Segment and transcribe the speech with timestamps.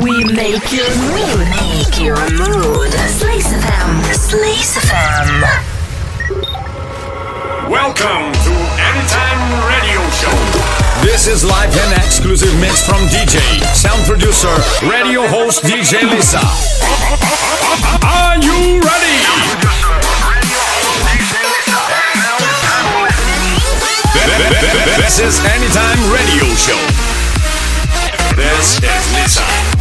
[0.00, 1.44] We make your mood.
[1.52, 2.90] Make your mood.
[3.12, 4.00] Slice FM.
[4.14, 5.42] Slice FM.
[7.68, 10.32] Welcome to Anytime Radio Show.
[11.04, 13.38] This is live and exclusive mix from DJ,
[13.74, 14.54] sound producer,
[14.88, 16.40] radio host DJ Lisa.
[18.02, 19.18] Are you ready?
[24.96, 26.80] This is Anytime Radio Show.
[28.34, 29.71] This is Lisa.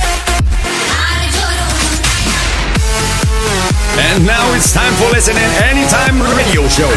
[4.00, 6.90] And now it's time for listening Anytime Radio Show.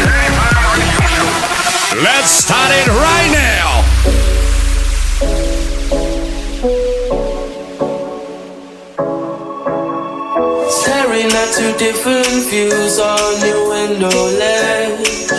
[2.01, 3.83] Let's start it right now.
[10.69, 14.09] Staring at two different views on your window
[14.39, 15.29] ledge.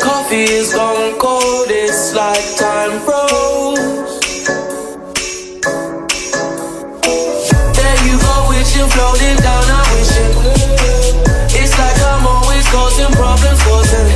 [0.00, 2.61] Coffee is gone cold, it's like
[11.54, 14.06] It's like I'm always causing problems, causing.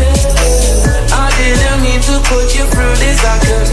[1.11, 3.67] I didn't mean to put you through this, I could.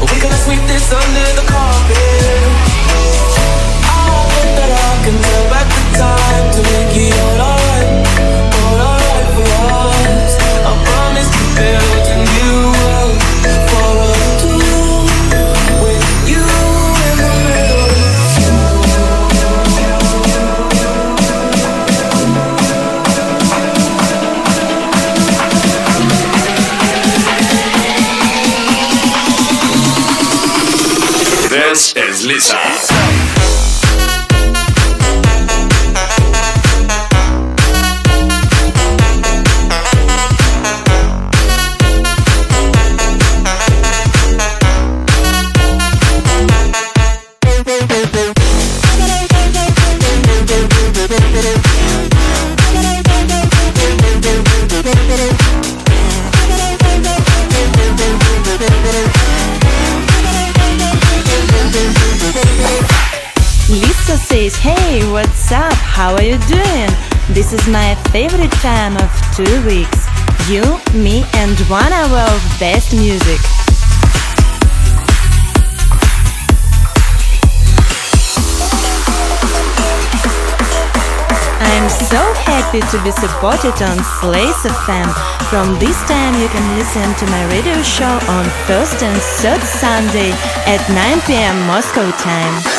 [0.00, 2.42] We sweep this under the carpet.
[3.80, 7.37] I that I can turn back the time to make it
[32.38, 33.37] This
[64.98, 65.72] Hey, what's up?
[65.74, 66.90] How are you doing?
[67.30, 70.10] This is my favorite time of two weeks.
[70.50, 73.38] You, me, and one hour of best music.
[81.62, 85.06] I'm so happy to be supported on Slice FM.
[85.46, 90.32] From this time, you can listen to my radio show on first and third Sunday
[90.66, 91.68] at 9 p.m.
[91.68, 92.77] Moscow time.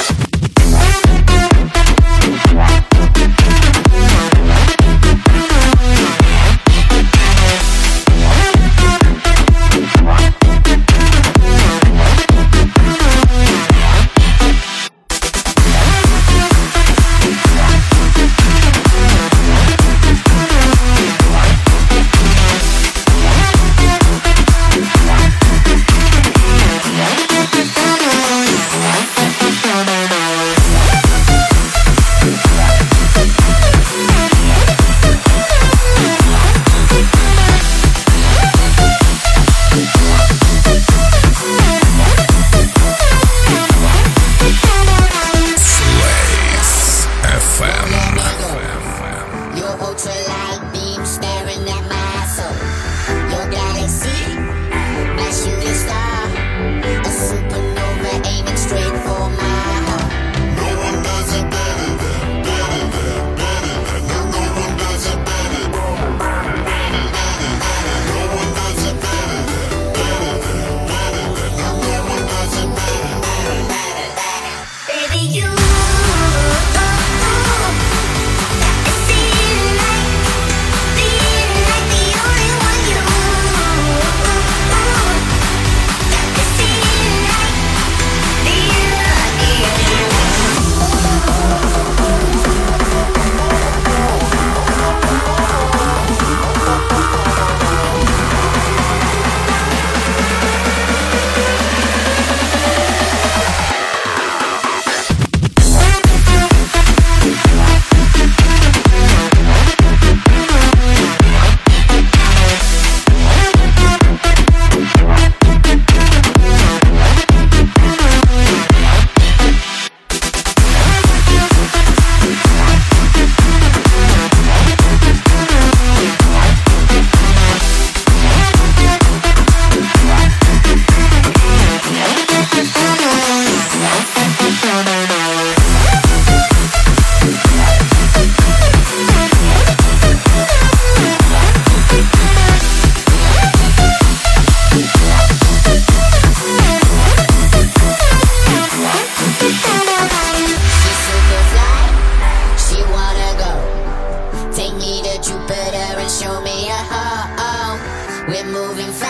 [158.45, 159.08] moving fast.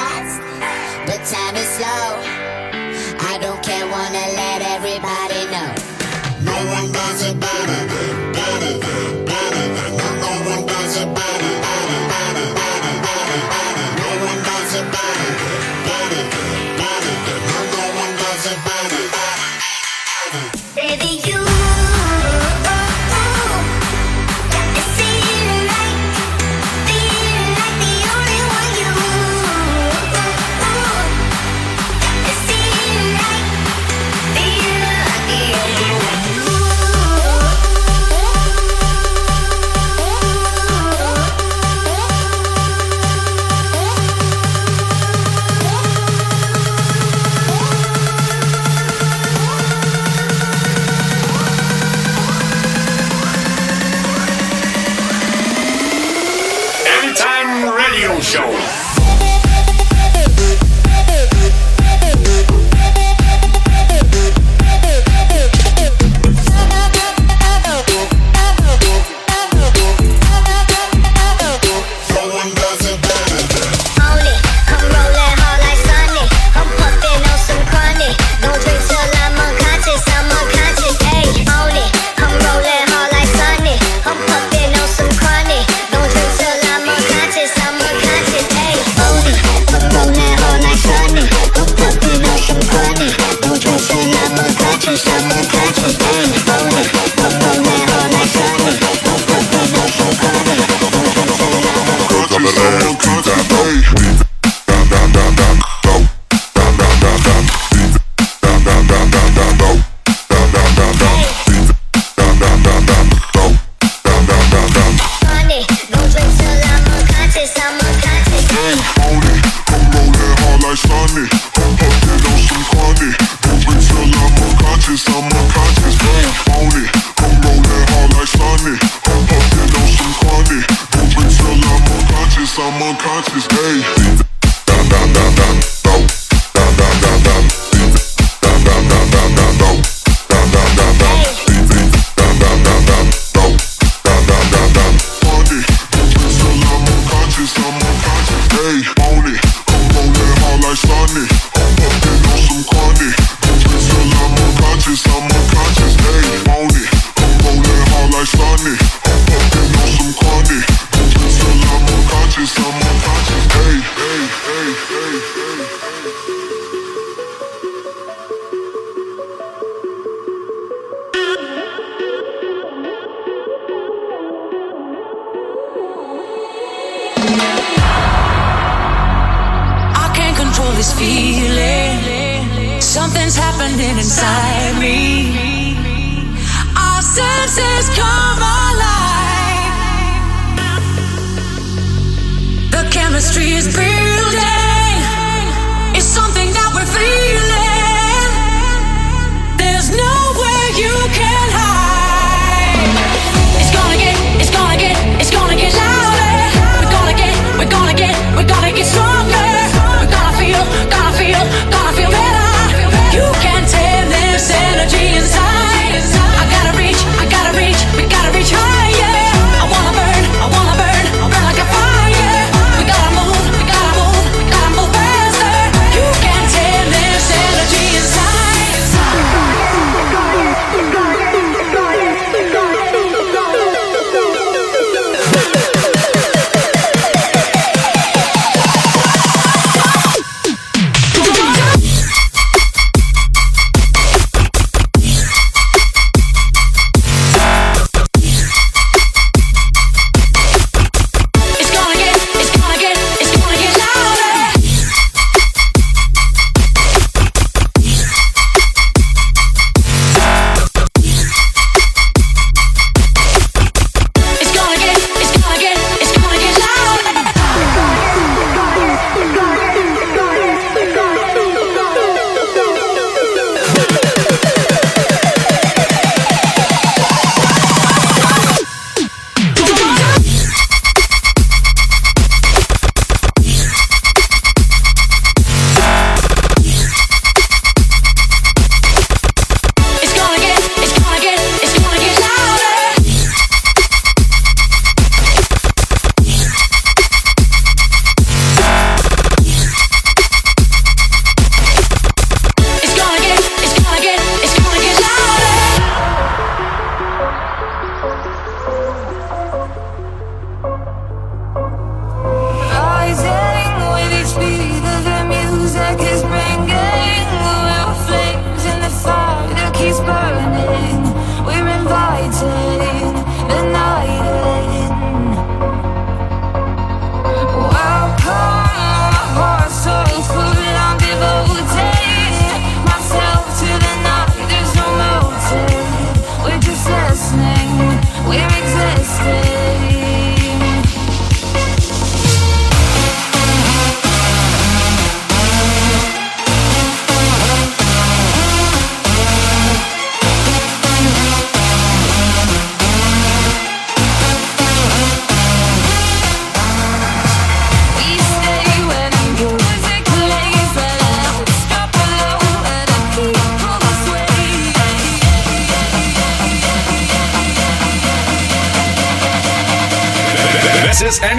[102.50, 103.09] We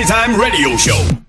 [0.00, 1.19] Anytime Radio Show.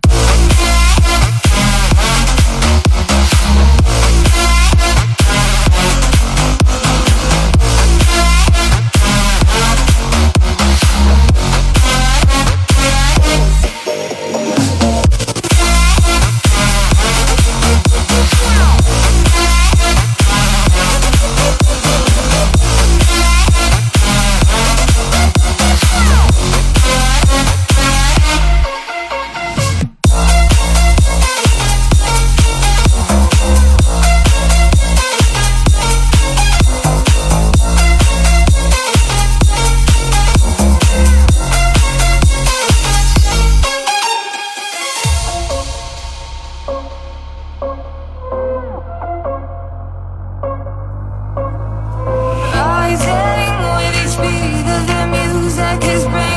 [54.13, 56.30] Here we go again.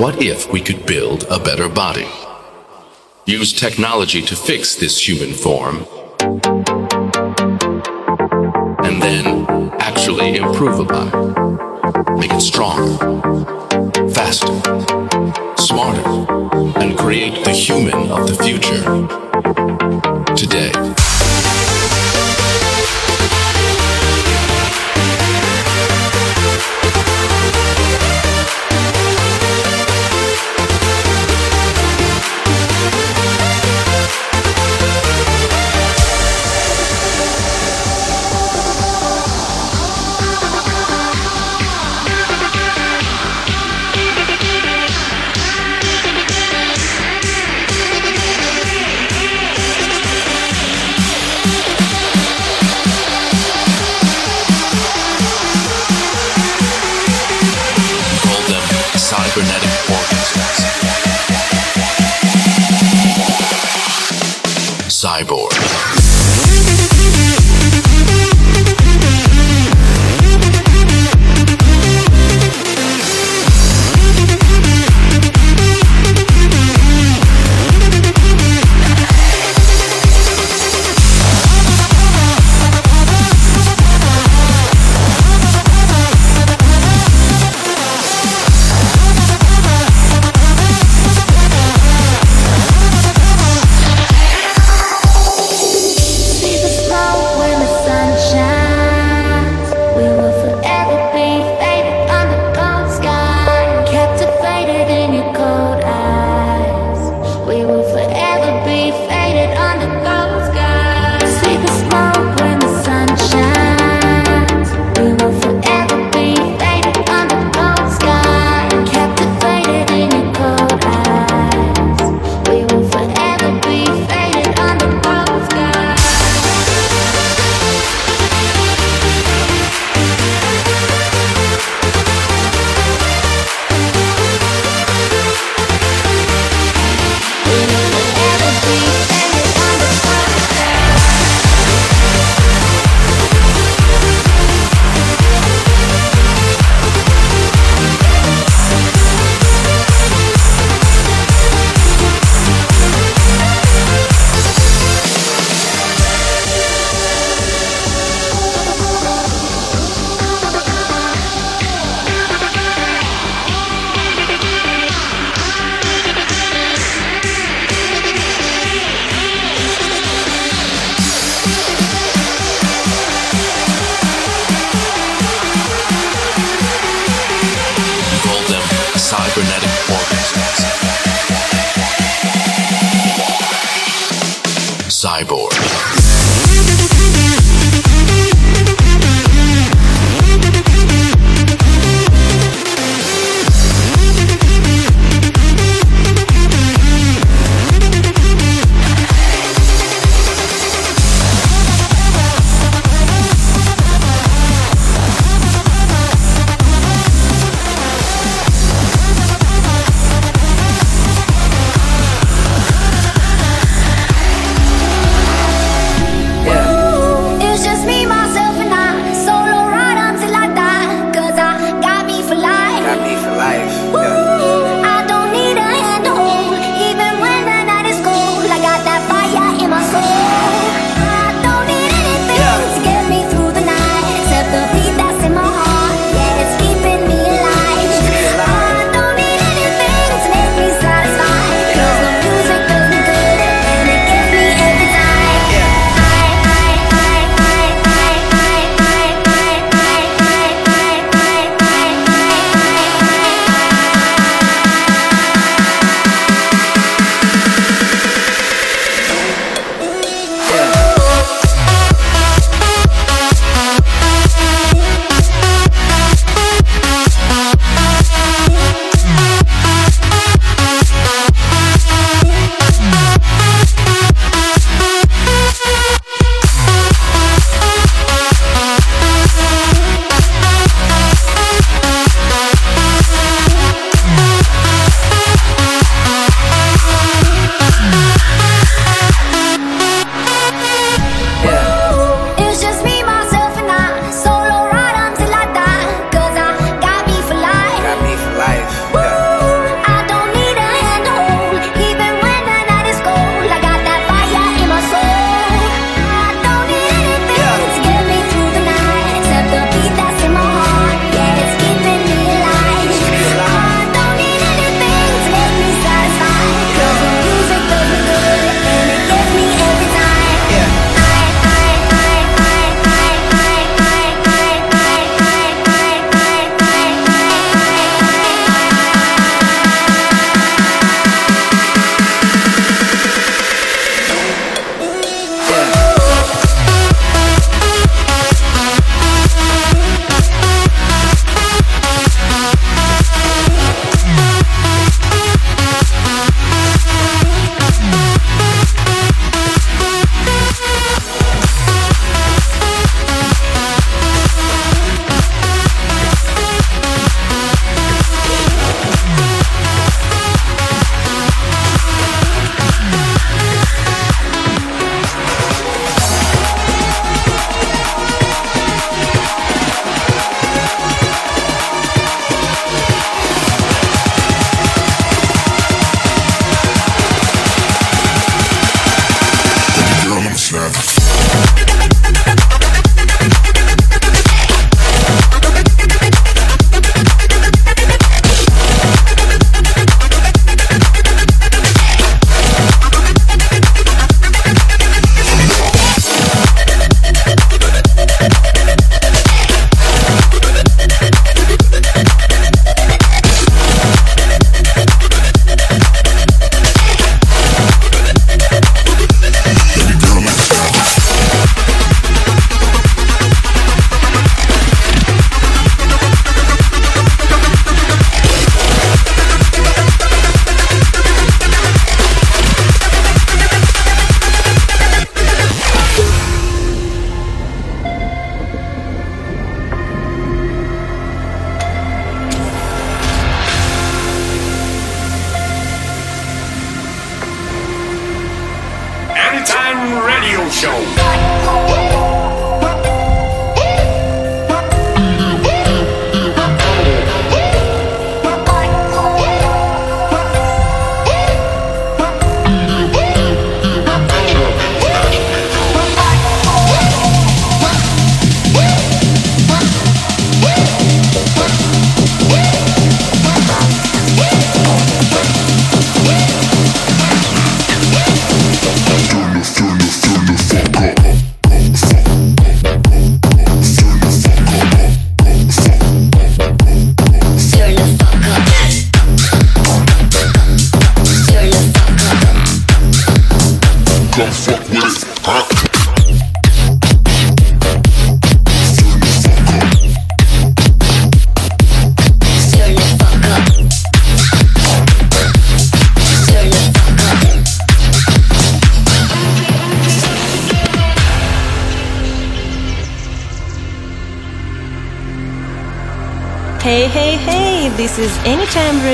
[0.00, 2.08] what if we could build a better body?
[3.26, 5.84] Use technology to fix this human form,
[8.82, 9.46] and then
[9.78, 12.18] actually improve a body.
[12.18, 12.96] Make it stronger,
[14.14, 14.58] faster,
[15.58, 16.08] smarter,
[16.80, 18.82] and create the human of the future
[20.34, 20.72] today.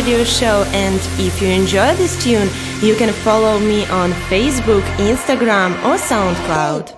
[0.06, 0.64] radio show.
[0.68, 2.48] And if you enjoy this tune,
[2.80, 6.95] you can follow me on Facebook, Instagram, or SoundCloud.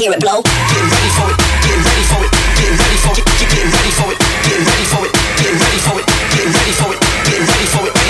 [0.00, 0.40] hear it blow.
[0.40, 4.12] Get ready for it, get ready for it, get ready for it, get ready for
[4.12, 7.66] it, get ready for it, get ready for it, get ready for it, get ready
[7.68, 8.00] for it,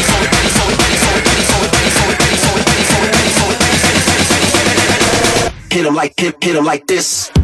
[6.21, 7.40] hit, hit 'em like this.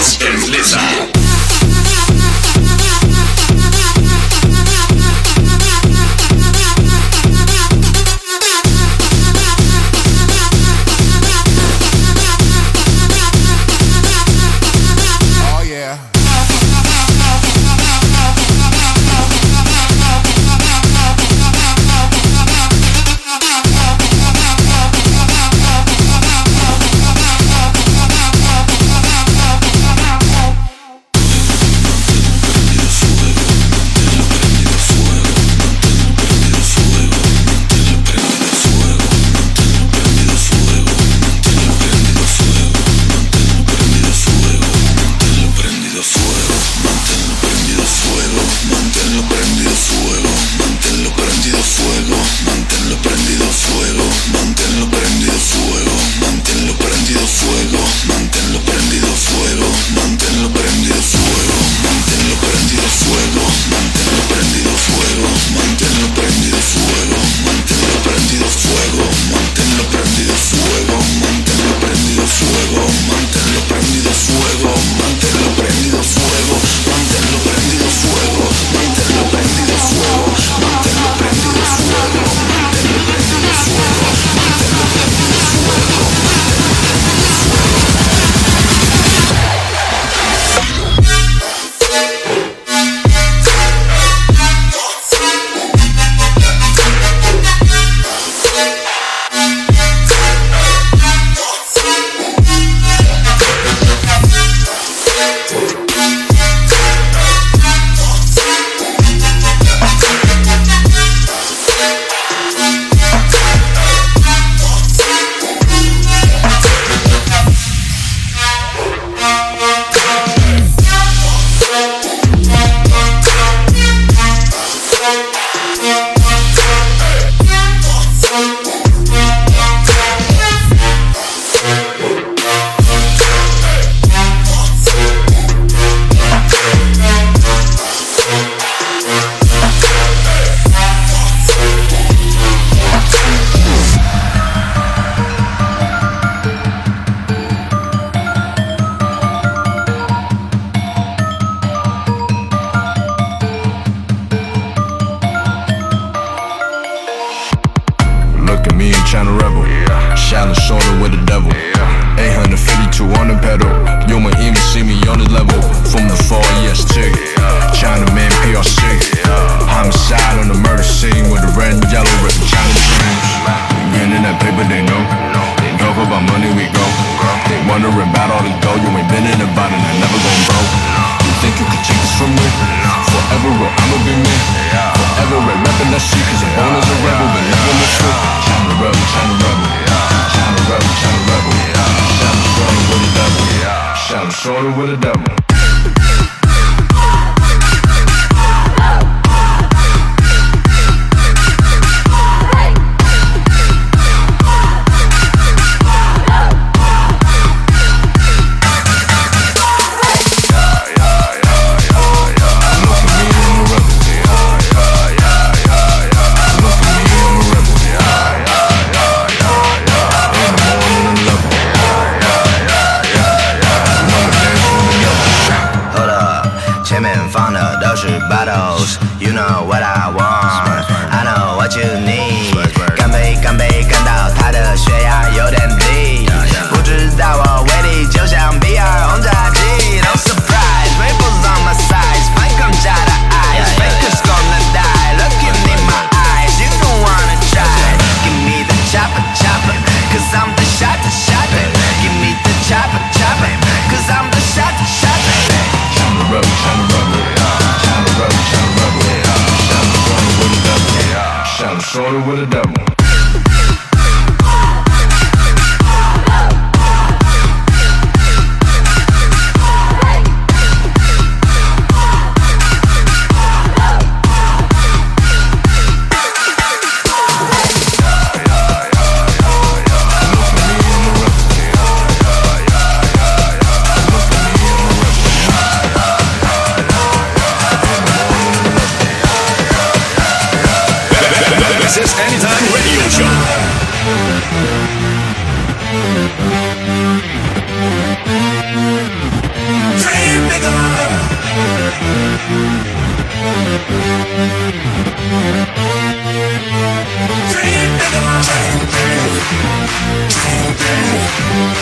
[0.00, 1.09] Díaz Elisa.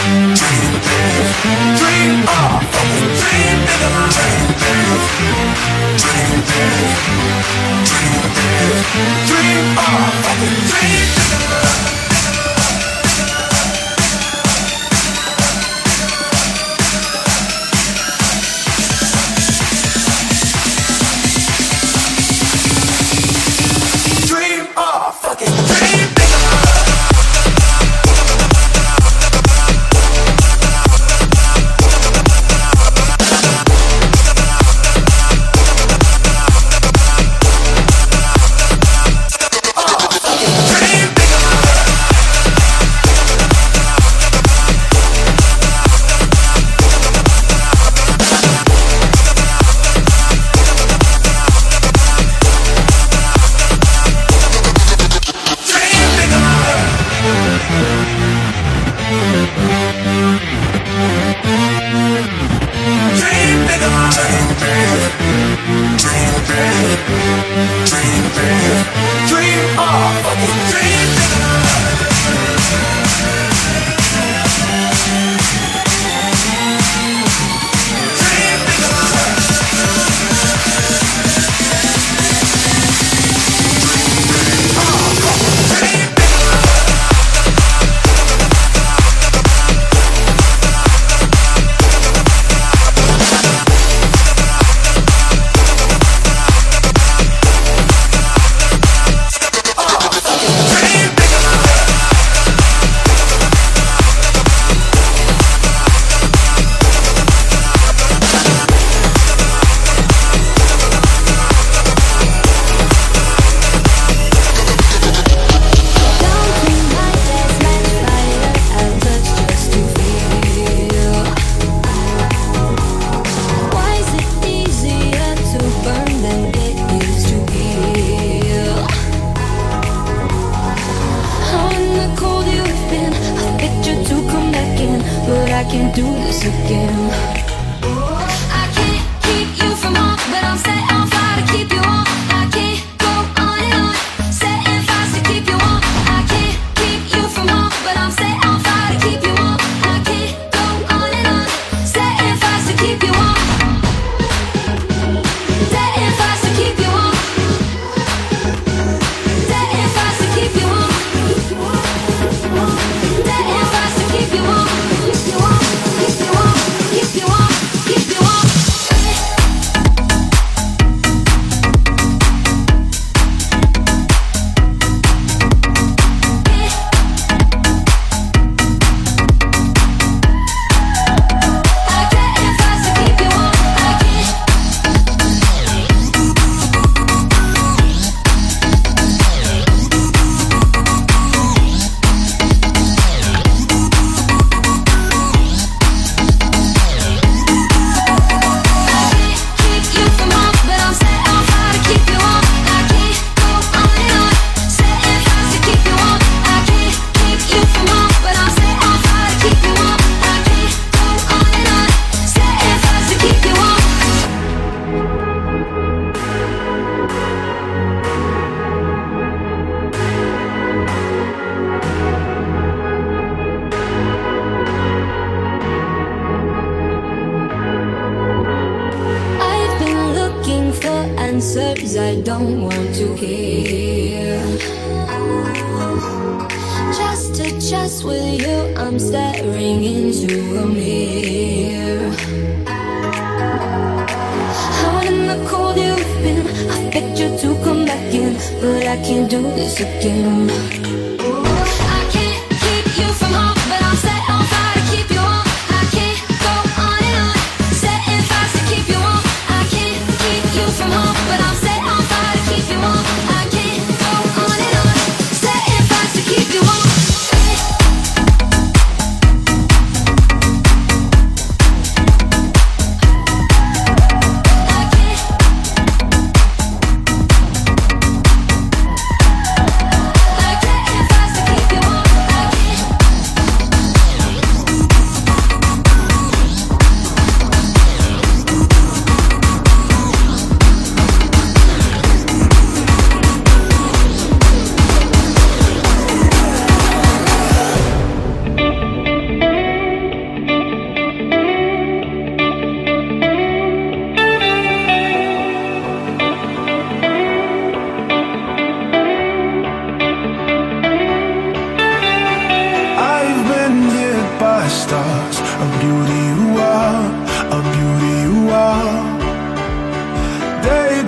[0.09, 0.33] Dream
[2.29, 2.65] off,
[3.21, 4.47] dream on, dream rain.
[6.01, 6.97] Dream off,
[9.29, 10.13] dream on,
[10.69, 12.08] dream rain.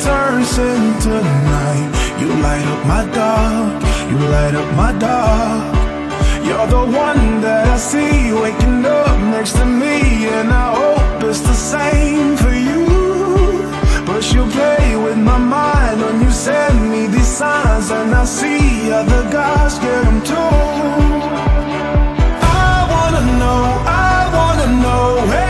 [0.01, 1.11] turns into
[1.55, 1.89] night.
[2.21, 5.75] You light up my dark, you light up my dark.
[6.47, 11.41] You're the one that I see waking up next to me, and I hope it's
[11.41, 12.87] the same for you.
[14.07, 18.91] But you play with my mind when you send me these signs, and I see
[18.91, 20.57] other guys get them too.
[22.67, 25.27] I wanna know, I wanna know.
[25.33, 25.50] Hey.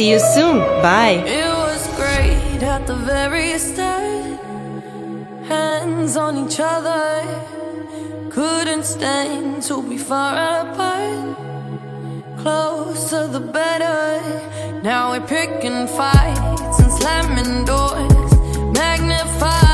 [0.00, 0.60] See you soon.
[0.80, 1.22] Bye.
[1.26, 4.40] It was great at the very start.
[5.44, 7.04] Hands on each other.
[8.30, 11.36] Couldn't stand to be far apart.
[12.38, 14.80] Closer the better.
[14.82, 18.32] Now we're picking fights and slamming doors.
[18.72, 19.69] Magnify.